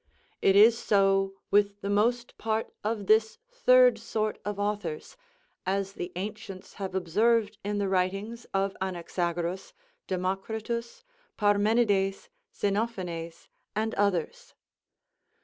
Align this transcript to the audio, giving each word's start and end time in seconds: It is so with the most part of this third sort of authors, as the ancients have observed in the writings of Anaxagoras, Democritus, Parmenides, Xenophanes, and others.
It 0.41 0.55
is 0.55 0.79
so 0.79 1.35
with 1.51 1.81
the 1.81 1.89
most 1.91 2.35
part 2.39 2.73
of 2.83 3.05
this 3.05 3.37
third 3.51 3.99
sort 3.99 4.39
of 4.43 4.57
authors, 4.59 5.15
as 5.63 5.93
the 5.93 6.11
ancients 6.15 6.73
have 6.81 6.95
observed 6.95 7.59
in 7.63 7.77
the 7.77 7.87
writings 7.87 8.47
of 8.51 8.75
Anaxagoras, 8.81 9.73
Democritus, 10.07 11.03
Parmenides, 11.37 12.29
Xenophanes, 12.51 13.47
and 13.75 13.93
others. 13.93 14.55